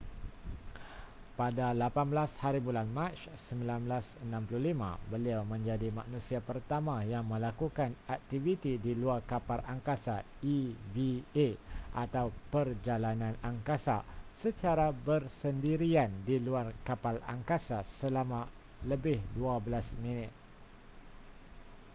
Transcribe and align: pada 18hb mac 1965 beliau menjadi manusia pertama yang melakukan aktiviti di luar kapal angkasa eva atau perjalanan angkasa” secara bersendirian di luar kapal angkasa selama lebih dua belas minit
pada 1.39 1.67
18hb 1.77 2.73
mac 2.97 3.13
1965 3.53 5.13
beliau 5.13 5.41
menjadi 5.53 5.89
manusia 5.99 6.39
pertama 6.49 6.95
yang 7.13 7.21
melakukan 7.31 7.89
aktiviti 8.15 8.73
di 8.85 8.91
luar 9.01 9.19
kapal 9.31 9.59
angkasa 9.73 10.15
eva 10.55 11.47
atau 12.03 12.25
perjalanan 12.53 13.35
angkasa” 13.49 13.97
secara 14.43 14.87
bersendirian 15.07 16.11
di 16.27 16.35
luar 16.45 16.67
kapal 16.87 17.15
angkasa 17.33 17.79
selama 18.01 18.41
lebih 18.91 19.17
dua 19.37 19.55
belas 19.65 19.85
minit 20.03 20.31